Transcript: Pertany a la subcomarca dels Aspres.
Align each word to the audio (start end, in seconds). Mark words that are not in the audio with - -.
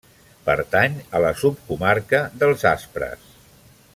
Pertany 0.45 0.95
a 1.19 1.21
la 1.25 1.33
subcomarca 1.43 2.23
dels 2.41 2.67
Aspres. 2.73 3.31